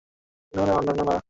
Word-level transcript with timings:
না, 0.53 0.61
না, 0.61 0.65
না, 0.65 0.73
অনন্যা, 0.73 1.03
না। 1.03 1.15